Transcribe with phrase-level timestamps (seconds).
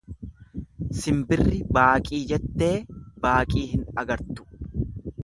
[0.99, 2.73] Simbirri baaqii jettee
[3.27, 4.49] baaqii hin argattu.